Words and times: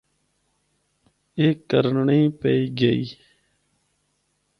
اے 1.37 1.47
کرنڑیں 1.69 2.27
پئے 2.39 2.57
گئی۔ 2.79 3.03